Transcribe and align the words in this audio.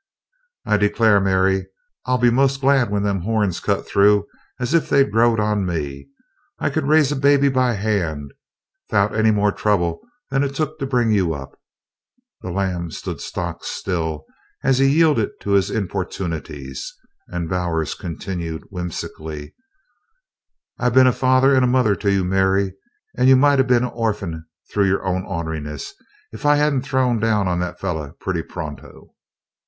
"I 0.65 0.77
declare, 0.77 1.19
Mary, 1.19 1.67
I'll 2.07 2.17
be 2.17 2.31
most 2.31 2.53
as 2.55 2.61
glad 2.61 2.89
when 2.89 3.03
them 3.03 3.21
horns 3.21 3.59
cut 3.59 3.85
through 3.87 4.25
as 4.59 4.73
if 4.73 4.89
they 4.89 5.03
growed 5.03 5.39
on 5.39 5.63
me! 5.63 6.07
I 6.57 6.71
could 6.71 6.87
raise 6.87 7.11
a 7.11 7.15
baby 7.15 7.49
by 7.49 7.73
hand 7.73 8.31
'thout 8.89 9.13
any 9.15 9.29
more 9.29 9.51
trouble 9.51 10.01
than 10.31 10.43
it's 10.43 10.57
took 10.57 10.79
to 10.79 10.87
bring 10.87 11.11
you 11.11 11.35
up." 11.35 11.55
The 12.41 12.49
lamb 12.49 12.89
stood 12.89 13.21
stock 13.21 13.63
still 13.63 14.25
as 14.63 14.79
he 14.79 14.87
yielded 14.87 15.39
to 15.41 15.51
his 15.51 15.69
importunities, 15.69 16.95
and 17.27 17.47
Bowers 17.47 17.93
continued 17.93 18.63
whimsically: 18.71 19.53
"I 20.79 20.89
been 20.89 21.05
a 21.05 21.13
father 21.13 21.53
and 21.53 21.71
mother 21.71 21.95
to 21.97 22.11
you, 22.11 22.23
Mary, 22.23 22.73
an' 23.15 23.27
you 23.27 23.35
might 23.35 23.59
a 23.59 23.63
been 23.63 23.83
an 23.83 23.91
orphing 23.93 24.45
through 24.73 24.87
your 24.87 25.05
own 25.05 25.25
orn'riness 25.27 25.91
if 26.31 26.43
I 26.43 26.55
hadn't 26.55 26.85
throwed 26.85 27.21
down 27.21 27.47
on 27.47 27.59
that 27.59 27.79
feller 27.79 28.15
pretty 28.19 28.41
pronto. 28.41 29.13